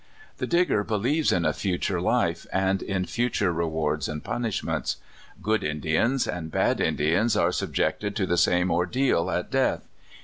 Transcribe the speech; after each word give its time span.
The 0.37 0.47
Digger 0.47 0.83
believes 0.83 1.31
in 1.31 1.45
a 1.45 1.53
future 1.53 2.01
life, 2.01 2.47
and 2.51 2.81
in 2.81 3.03
THE 3.03 3.03
DIGGERS. 3.03 3.03
1 3.03 3.03
37 3.03 3.05
future 3.29 3.53
rewards 3.53 4.09
and 4.09 4.23
punishments. 4.23 4.97
Good 5.43 5.63
Indians 5.63 6.27
and 6.27 6.49
bad 6.51 6.81
Indians 6.81 7.37
are 7.37 7.51
subjected 7.51 8.15
to 8.15 8.25
the 8.25 8.35
same 8.35 8.71
ordeal 8.71 9.29
at 9.29 9.51
death. 9.51 9.87